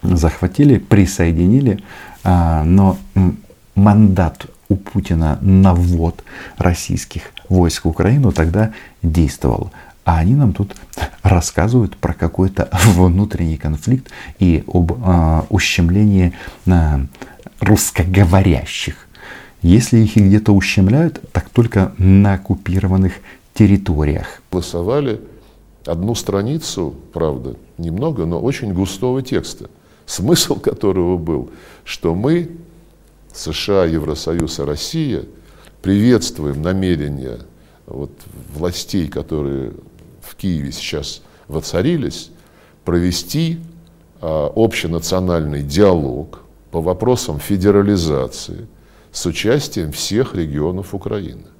захватили, 0.02 0.78
присоединили, 0.78 1.80
но 2.24 2.98
мандат 3.76 4.46
у 4.70 4.76
Путина 4.76 5.38
на 5.42 5.74
ввод 5.74 6.24
российских 6.58 7.24
войск 7.50 7.86
в 7.86 7.90
Украину 7.90 8.32
тогда 8.32 8.74
действовал. 9.02 9.72
А 10.04 10.18
они 10.18 10.36
нам 10.36 10.54
тут 10.54 10.76
рассказывают 11.22 11.96
про 11.96 12.14
какой-то 12.14 12.70
внутренний 12.96 13.58
конфликт 13.58 14.10
и 14.40 14.64
об 14.68 14.94
э, 14.94 15.42
ущемлении 15.50 16.34
э, 16.66 16.72
русскоговорящих. 17.60 19.08
Если 19.62 20.00
их 20.00 20.16
где-то 20.16 20.54
ущемляют, 20.54 21.22
так 21.32 21.50
только 21.50 21.94
на 22.00 22.34
оккупированных 22.34 23.14
территориях. 23.54 24.42
Голосовали 24.52 25.22
одну 25.86 26.16
страницу, 26.16 26.96
правда, 27.14 27.56
немного, 27.78 28.26
но 28.26 28.42
очень 28.42 28.74
густого 28.74 29.22
текста, 29.22 29.70
смысл 30.06 30.56
которого 30.60 31.18
был, 31.18 31.52
что 31.84 32.16
мы 32.16 32.50
США, 33.38 33.86
Евросоюз 33.86 34.60
и 34.60 34.64
Россия 34.64 35.24
приветствуем 35.82 36.62
намерения 36.62 37.40
вот, 37.86 38.12
властей, 38.54 39.08
которые 39.08 39.74
в 40.22 40.36
Киеве 40.36 40.72
сейчас 40.72 41.22
воцарились, 41.48 42.32
провести 42.86 43.60
а, 44.22 44.52
общенациональный 44.56 45.64
диалог 45.64 46.42
по 46.72 46.82
вопросам 46.82 47.40
федерализации 47.40 48.68
с 49.12 49.26
участием 49.26 49.92
всех 49.92 50.36
регионов 50.36 50.94
Украины. 50.96 51.51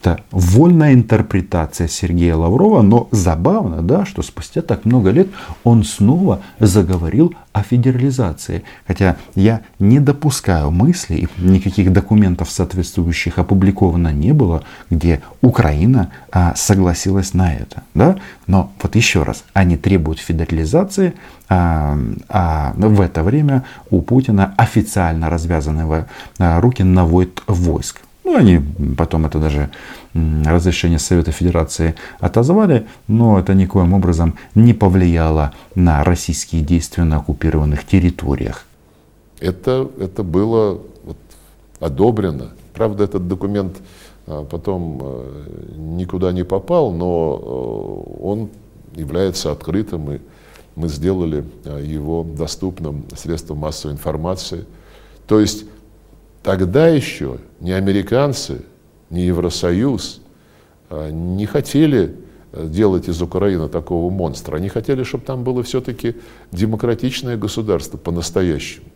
Это 0.00 0.18
вольная 0.30 0.94
интерпретация 0.94 1.86
Сергея 1.86 2.34
Лаврова, 2.34 2.80
но 2.80 3.08
забавно, 3.10 3.82
да, 3.82 4.06
что 4.06 4.22
спустя 4.22 4.62
так 4.62 4.86
много 4.86 5.10
лет 5.10 5.28
он 5.62 5.84
снова 5.84 6.40
заговорил 6.58 7.34
о 7.52 7.62
федерализации. 7.62 8.62
Хотя 8.86 9.16
я 9.34 9.60
не 9.78 10.00
допускаю 10.00 10.70
мысли, 10.70 11.28
никаких 11.36 11.92
документов 11.92 12.50
соответствующих 12.50 13.38
опубликовано 13.38 14.10
не 14.10 14.32
было, 14.32 14.62
где 14.88 15.20
Украина 15.42 16.10
а, 16.32 16.54
согласилась 16.56 17.34
на 17.34 17.52
это. 17.52 17.82
Да? 17.92 18.16
Но 18.46 18.72
вот 18.82 18.96
еще 18.96 19.22
раз, 19.22 19.44
они 19.52 19.76
требуют 19.76 20.18
федерализации, 20.18 21.12
а, 21.50 21.98
а 22.30 22.72
в 22.74 23.02
это 23.02 23.22
время 23.22 23.64
у 23.90 24.00
Путина 24.00 24.54
официально 24.56 25.28
развязаны 25.28 26.06
а, 26.38 26.58
руки 26.58 26.82
наводят 26.82 27.42
войск. 27.46 28.00
Ну, 28.24 28.36
они 28.36 28.60
потом 28.96 29.26
это 29.26 29.38
даже 29.38 29.70
разрешение 30.14 30.98
Совета 30.98 31.32
Федерации 31.32 31.94
отозвали, 32.18 32.86
но 33.08 33.38
это 33.38 33.54
никоим 33.54 33.94
образом 33.94 34.36
не 34.54 34.74
повлияло 34.74 35.52
на 35.74 36.04
российские 36.04 36.62
действия 36.62 37.04
на 37.04 37.16
оккупированных 37.16 37.86
территориях. 37.86 38.66
Это, 39.40 39.88
это 39.98 40.22
было 40.22 40.80
вот, 41.04 41.16
одобрено. 41.80 42.50
Правда, 42.74 43.04
этот 43.04 43.26
документ 43.26 43.78
а, 44.26 44.44
потом 44.44 45.00
а, 45.02 45.44
никуда 45.76 46.32
не 46.32 46.44
попал, 46.44 46.92
но 46.92 47.40
а, 47.42 48.22
он 48.22 48.50
является 48.94 49.50
открытым, 49.50 50.12
и 50.12 50.18
мы 50.76 50.88
сделали 50.88 51.44
его 51.64 52.24
доступным 52.24 53.04
средством 53.16 53.58
массовой 53.58 53.94
информации. 53.94 54.66
То 55.26 55.40
есть 55.40 55.64
Тогда 56.42 56.88
еще 56.88 57.38
ни 57.60 57.70
американцы, 57.70 58.62
ни 59.10 59.20
Евросоюз 59.20 60.20
а, 60.88 61.10
не 61.10 61.46
хотели 61.46 62.16
э, 62.52 62.66
делать 62.66 63.08
из 63.08 63.20
Украины 63.20 63.68
такого 63.68 64.10
монстра. 64.10 64.56
Они 64.56 64.68
хотели, 64.68 65.02
чтобы 65.02 65.24
там 65.24 65.44
было 65.44 65.62
все-таки 65.62 66.16
демократичное 66.50 67.36
государство 67.36 67.98
по-настоящему. 67.98 68.86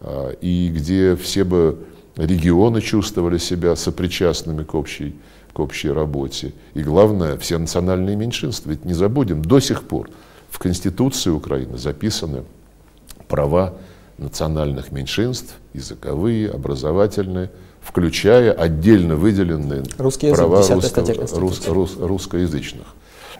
А, 0.00 0.30
и 0.40 0.68
где 0.68 1.14
все 1.16 1.44
бы 1.44 1.78
регионы 2.16 2.80
чувствовали 2.80 3.38
себя 3.38 3.76
сопричастными 3.76 4.64
к 4.64 4.74
общей, 4.74 5.14
к 5.52 5.60
общей 5.60 5.90
работе. 5.90 6.52
И 6.74 6.82
главное, 6.82 7.36
все 7.36 7.58
национальные 7.58 8.16
меньшинства. 8.16 8.70
Ведь 8.70 8.84
не 8.84 8.94
забудем, 8.94 9.42
до 9.42 9.60
сих 9.60 9.82
пор 9.82 10.08
в 10.50 10.58
Конституции 10.58 11.30
Украины 11.30 11.76
записаны 11.76 12.44
права 13.28 13.74
национальных 14.18 14.92
меньшинств, 14.92 15.54
языковые, 15.72 16.50
образовательные, 16.50 17.50
включая 17.80 18.52
отдельно 18.52 19.16
выделенные 19.16 19.84
Русский 19.96 20.32
права 20.32 20.66
русского, 20.68 21.14
рус, 21.38 21.66
рус, 21.66 21.96
русскоязычных. 21.98 22.86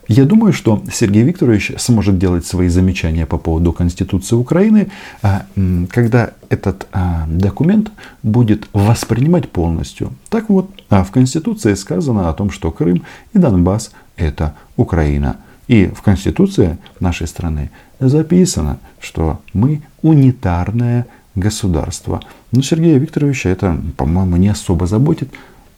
Я 0.06 0.24
думаю, 0.24 0.54
что 0.54 0.82
Сергей 0.90 1.22
Викторович 1.22 1.72
сможет 1.76 2.18
делать 2.18 2.46
свои 2.46 2.68
замечания 2.68 3.26
по 3.26 3.36
поводу 3.36 3.74
Конституции 3.74 4.36
Украины, 4.36 4.90
а, 5.20 5.44
когда 5.90 6.30
этот 6.48 6.86
а, 6.92 7.26
документ 7.28 7.90
будет 8.22 8.68
воспринимать 8.72 9.50
полностью. 9.50 10.14
Так 10.30 10.48
вот, 10.48 10.70
а 10.88 11.04
в 11.04 11.10
Конституции 11.10 11.74
сказано 11.74 12.30
о 12.30 12.32
том, 12.32 12.50
что 12.50 12.70
Крым 12.70 13.04
и 13.34 13.38
Донбасс– 13.38 13.90
это 14.16 14.54
Украина– 14.76 15.36
и 15.68 15.86
в 15.86 16.02
Конституции 16.02 16.78
нашей 16.98 17.28
страны 17.28 17.70
записано, 18.00 18.78
что 19.00 19.40
мы 19.52 19.82
унитарное 20.02 21.06
государство. 21.34 22.20
Но 22.52 22.62
Сергея 22.62 22.98
Викторовича 22.98 23.48
это, 23.50 23.78
по-моему, 23.96 24.36
не 24.36 24.48
особо 24.48 24.86
заботит. 24.86 25.30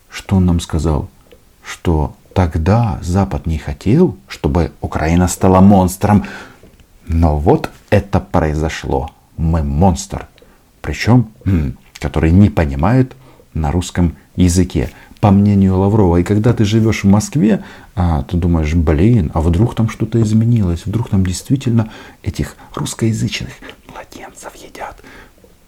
Что 0.08 0.36
он 0.36 0.46
нам 0.46 0.60
сказал? 0.60 1.08
Что 1.64 2.16
тогда 2.34 2.98
Запад 3.02 3.46
не 3.46 3.58
хотел, 3.58 4.16
чтобы 4.28 4.72
Украина 4.80 5.28
стала 5.28 5.60
монстром. 5.60 6.24
Но 7.06 7.36
вот 7.36 7.70
это 7.90 8.20
произошло. 8.20 9.10
Мы 9.36 9.62
монстр. 9.62 10.26
Причем, 10.80 11.28
который 11.98 12.30
не 12.30 12.50
понимает 12.50 13.14
на 13.52 13.70
русском 13.70 14.16
языке 14.36 14.90
по 15.20 15.30
мнению 15.30 15.78
Лаврова. 15.78 16.18
И 16.18 16.22
когда 16.22 16.52
ты 16.52 16.64
живешь 16.64 17.04
в 17.04 17.08
Москве, 17.08 17.62
а, 17.94 18.22
ты 18.22 18.36
думаешь, 18.36 18.74
блин, 18.74 19.30
а 19.34 19.40
вдруг 19.40 19.74
там 19.74 19.88
что-то 19.88 20.20
изменилось, 20.20 20.86
вдруг 20.86 21.10
там 21.10 21.24
действительно 21.24 21.90
этих 22.22 22.56
русскоязычных 22.74 23.50
младенцев 23.92 24.54
едят. 24.56 24.96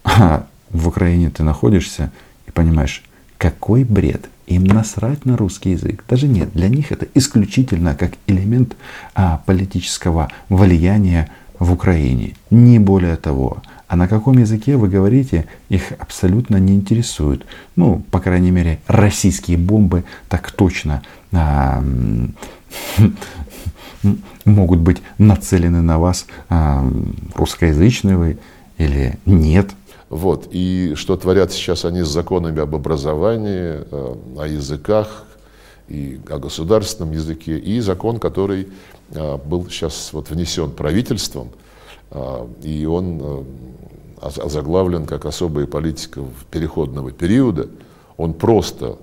А 0.05 0.47
в 0.71 0.89
Украине 0.89 1.31
ты 1.31 1.43
находишься 1.43 2.11
и 2.47 2.51
понимаешь, 2.51 3.05
какой 3.39 3.85
бред. 3.85 4.29
Им 4.47 4.65
насрать 4.65 5.25
на 5.25 5.37
русский 5.37 5.71
язык. 5.71 6.05
Даже 6.09 6.27
нет, 6.27 6.53
для 6.53 6.69
них 6.69 6.93
это 6.93 7.07
исключительно 7.15 7.95
как 7.95 8.13
элемент 8.27 8.77
а, 9.15 9.43
политического 9.47 10.31
влияния 10.49 11.31
в 11.59 11.73
Украине. 11.73 12.35
Не 12.51 12.79
более 12.79 13.17
того. 13.17 13.63
А 13.93 13.97
на 13.97 14.09
каком 14.09 14.39
языке 14.39 14.79
вы 14.79 14.89
говорите, 14.89 15.47
их 15.69 15.93
абсолютно 15.99 16.57
не 16.57 16.73
интересует. 16.73 17.45
Ну, 17.77 18.03
по 18.11 18.21
крайней 18.21 18.51
мере, 18.51 18.81
российские 18.87 19.59
бомбы 19.59 20.05
так 20.31 20.51
точно 20.51 21.03
а, 21.31 21.85
могут 24.47 24.79
быть 24.79 25.03
нацелены 25.19 25.83
на 25.83 25.99
вас, 25.99 26.25
а, 26.49 26.83
русскоязычные 27.35 28.17
вы 28.17 28.39
или 28.79 29.19
нет. 29.27 29.73
Вот. 30.09 30.49
И 30.53 30.95
что 30.97 31.19
творят 31.19 31.53
сейчас 31.53 31.85
они 31.85 32.01
с 32.01 32.09
законами 32.09 32.61
об 32.61 32.75
образовании, 32.75 33.83
э, 33.91 34.15
о 34.39 34.47
языках, 34.47 35.27
и 35.89 36.19
о 36.31 36.39
государственном 36.39 37.13
языке, 37.13 37.59
и 37.59 37.79
закон, 37.81 38.19
который 38.19 38.69
э, 39.11 39.37
был 39.45 39.69
сейчас 39.69 40.15
вот 40.15 40.31
внесен 40.31 40.71
правительством, 40.71 41.51
и 42.63 42.87
он 42.87 43.47
озаглавлен 44.21 45.07
как 45.07 45.25
особая 45.27 45.67
политика 45.67 46.23
переходного 46.51 47.11
периода, 47.11 47.69
он 48.17 48.35
просто 48.35 48.99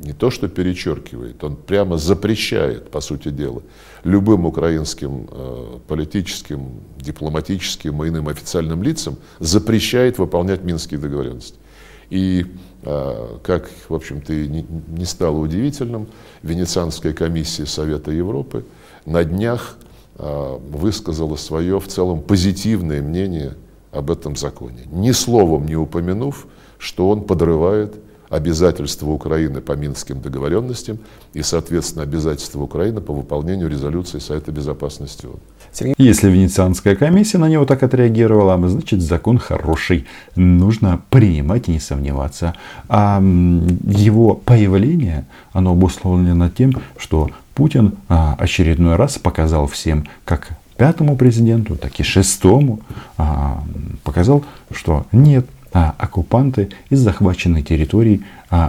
не 0.00 0.12
то 0.12 0.30
что 0.30 0.48
перечеркивает, 0.48 1.42
он 1.44 1.56
прямо 1.56 1.98
запрещает, 1.98 2.90
по 2.90 3.00
сути 3.00 3.28
дела, 3.28 3.62
любым 4.02 4.46
украинским 4.46 5.28
э, 5.30 5.78
политическим, 5.86 6.80
дипломатическим 6.98 8.02
и 8.02 8.08
иным 8.08 8.28
официальным 8.28 8.82
лицам 8.82 9.16
запрещает 9.40 10.18
выполнять 10.18 10.64
минские 10.64 10.98
договоренности. 10.98 11.56
И, 12.08 12.46
э, 12.82 13.36
как, 13.42 13.70
в 13.88 13.94
общем-то, 13.94 14.32
не, 14.32 14.64
не 14.88 15.04
стало 15.04 15.36
удивительным, 15.36 16.08
Венецианская 16.42 17.12
комиссия 17.12 17.66
Совета 17.66 18.10
Европы 18.10 18.64
на 19.04 19.22
днях 19.22 19.76
э, 19.78 19.89
высказала 20.20 21.36
свое 21.36 21.80
в 21.80 21.88
целом 21.88 22.20
позитивное 22.20 23.00
мнение 23.00 23.54
об 23.90 24.10
этом 24.10 24.36
законе, 24.36 24.82
ни 24.92 25.12
словом 25.12 25.66
не 25.66 25.76
упомянув, 25.76 26.46
что 26.78 27.08
он 27.08 27.22
подрывает 27.22 27.94
обязательства 28.28 29.10
Украины 29.10 29.60
по 29.60 29.72
Минским 29.72 30.20
договоренностям 30.20 30.98
и, 31.32 31.42
соответственно, 31.42 32.04
обязательства 32.04 32.62
Украины 32.62 33.00
по 33.00 33.12
выполнению 33.12 33.68
резолюции 33.68 34.20
Совета 34.20 34.52
Безопасности 34.52 35.26
ООН. 35.26 35.40
Если 35.98 36.30
Венецианская 36.30 36.94
комиссия 36.96 37.38
на 37.38 37.48
него 37.48 37.64
так 37.64 37.82
отреагировала, 37.82 38.56
значит 38.68 39.02
закон 39.02 39.38
хороший. 39.38 40.06
Нужно 40.36 41.02
принимать 41.10 41.68
и 41.68 41.72
не 41.72 41.80
сомневаться. 41.80 42.54
А 42.88 43.20
его 43.20 44.34
появление, 44.34 45.26
оно 45.52 45.72
обусловлено 45.72 46.50
тем, 46.50 46.72
что 46.98 47.30
Путин 47.60 47.92
а, 48.08 48.36
очередной 48.38 48.96
раз 48.96 49.18
показал 49.18 49.66
всем, 49.66 50.06
как 50.24 50.48
пятому 50.78 51.14
президенту, 51.14 51.76
так 51.76 52.00
и 52.00 52.02
шестому, 52.02 52.80
а, 53.18 53.62
показал, 54.02 54.46
что 54.70 55.04
нет, 55.12 55.46
а 55.74 55.94
оккупанты 55.98 56.70
из 56.88 57.00
захваченной 57.00 57.62
территории 57.62 58.22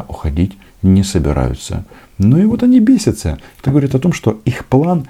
уходить 0.09 0.57
не 0.81 1.03
собираются. 1.03 1.85
Ну 2.17 2.37
и 2.37 2.43
вот 2.43 2.63
они 2.63 2.81
бесятся. 2.81 3.37
Это 3.61 3.71
говорит 3.71 3.95
о 3.95 3.99
том, 3.99 4.11
что 4.11 4.41
их 4.43 4.65
план 4.65 5.07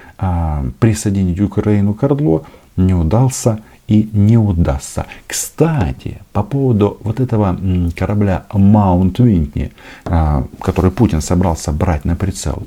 присоединить 0.80 1.42
Украину 1.42 1.96
к 1.96 2.04
Ордло 2.04 2.44
не 2.78 2.94
удался 2.94 3.62
и 3.88 4.10
не 4.14 4.38
удастся. 4.38 5.08
Кстати, 5.28 6.20
по 6.34 6.44
поводу 6.44 6.98
вот 7.04 7.20
этого 7.20 7.58
корабля 7.98 8.44
Маунт 8.54 9.20
Винтни, 9.20 9.72
который 10.04 10.92
Путин 10.92 11.22
собрался 11.22 11.72
брать 11.72 12.06
на 12.06 12.16
прицел, 12.16 12.64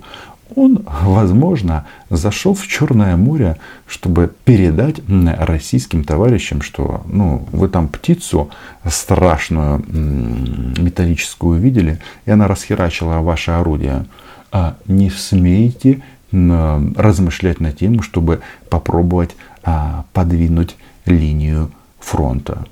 он, 0.54 0.84
возможно, 0.86 1.86
зашел 2.10 2.54
в 2.54 2.66
Черное 2.66 3.16
море, 3.16 3.56
чтобы 3.86 4.32
передать 4.44 5.00
российским 5.08 6.04
товарищам, 6.04 6.62
что 6.62 7.02
ну, 7.06 7.46
вы 7.52 7.68
там 7.68 7.88
птицу 7.88 8.50
страшную 8.86 9.84
металлическую 9.88 11.60
видели, 11.60 11.98
и 12.26 12.30
она 12.30 12.46
расхерачила 12.46 13.20
ваше 13.20 13.52
орудие. 13.52 14.06
А 14.52 14.76
не 14.86 15.10
смейте 15.10 16.02
размышлять 16.30 17.60
над 17.60 17.78
тем, 17.78 18.02
чтобы 18.02 18.40
попробовать 18.68 19.36
а, 19.62 20.04
подвинуть 20.12 20.76
линию 21.06 21.70
фронта. 22.00 22.66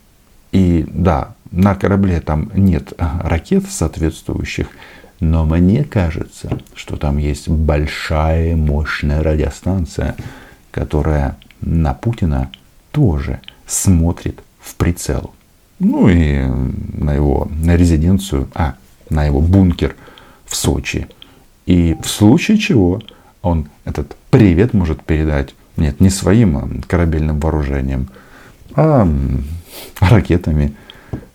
И 0.51 0.85
да, 0.89 1.35
на 1.51 1.75
корабле 1.75 2.21
там 2.21 2.51
нет 2.55 2.93
а, 2.99 3.21
ракет 3.23 3.65
соответствующих, 3.69 4.69
но 5.23 5.45
мне 5.45 5.85
кажется, 5.85 6.59
что 6.75 6.97
там 6.97 7.17
есть 7.17 7.49
большая 7.49 8.57
мощная 8.57 9.23
радиостанция, 9.23 10.17
которая 10.73 11.39
на 11.61 11.95
Путина 11.95 12.51
тоже 12.91 13.41
смотрит 13.65 14.43
в 14.59 14.75
прицел. 14.75 15.33
Ну 15.79 16.09
и 16.09 16.41
на 16.45 17.15
его 17.15 17.47
на 17.53 17.77
резиденцию, 17.77 18.49
а, 18.53 18.75
на 19.11 19.25
его 19.25 19.41
бункер 19.41 19.95
в 20.45 20.57
Сочи. 20.57 21.07
И 21.67 21.97
в 22.03 22.09
случае 22.09 22.59
чего 22.59 23.01
он 23.43 23.69
этот 23.85 24.17
привет 24.29 24.75
может 24.75 25.05
передать, 25.05 25.55
нет, 25.77 26.01
не 26.01 26.11
своим 26.11 26.57
а 26.57 26.69
корабельным 26.89 27.39
вооружением, 27.39 28.09
а 28.75 29.09
ракетами 30.01 30.75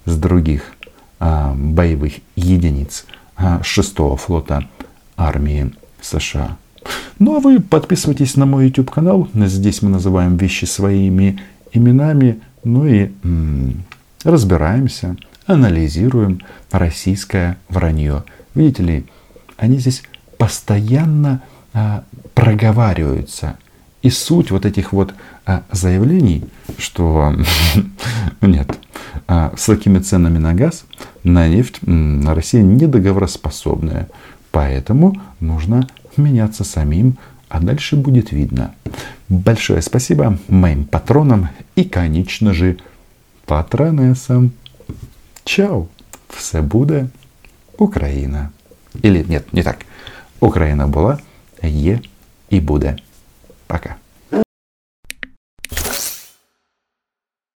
с 0.03 0.17
других 0.17 0.73
а, 1.21 1.55
боевых 1.55 2.15
единиц– 2.35 3.05
6-го 3.37 4.15
флота 4.15 4.67
армии 5.15 5.71
США. 6.01 6.57
Ну 7.19 7.37
а 7.37 7.39
вы 7.39 7.59
подписывайтесь 7.59 8.35
на 8.35 8.45
мой 8.45 8.65
YouTube 8.67 8.91
канал. 8.91 9.27
Здесь 9.33 9.81
мы 9.81 9.89
называем 9.89 10.37
вещи 10.37 10.65
своими 10.65 11.39
именами. 11.73 12.39
Ну 12.63 12.85
и 12.85 13.11
м- 13.23 13.83
разбираемся, 14.23 15.15
анализируем 15.45 16.41
российское 16.71 17.57
вранье. 17.69 18.23
Видите 18.55 18.83
ли, 18.83 19.05
они 19.57 19.77
здесь 19.77 20.03
постоянно 20.37 21.41
а, 21.73 22.03
проговариваются. 22.33 23.57
И 24.01 24.09
суть 24.09 24.51
вот 24.51 24.65
этих 24.65 24.93
вот 24.93 25.13
а, 25.45 25.63
заявлений, 25.71 26.45
что 26.77 27.33
нет, 28.41 28.69
а, 28.69 28.86
с 29.26 29.66
такими 29.66 29.98
ценами 29.98 30.38
на 30.38 30.54
газ, 30.54 30.84
на 31.24 31.48
нефть 31.48 31.80
Россия 31.82 32.62
недоговороспособная. 32.62 34.08
Поэтому 34.52 35.20
нужно 35.40 35.88
меняться 36.16 36.64
самим, 36.64 37.16
а 37.48 37.60
дальше 37.60 37.96
будет 37.96 38.32
видно. 38.32 38.74
Большое 39.28 39.82
спасибо 39.82 40.38
моим 40.48 40.84
патронам 40.84 41.48
и, 41.74 41.84
конечно 41.84 42.52
же, 42.52 42.76
патронессам. 43.46 44.52
Чао! 45.44 45.86
Все 46.28 46.62
буде 46.62 47.08
Україна. 47.78 48.50
Или 49.02 49.24
нет, 49.28 49.52
не 49.52 49.62
так. 49.62 49.86
Україна 50.40 50.86
була, 50.86 51.18
є 51.62 52.00
і 52.50 52.60
буде. 52.60 52.96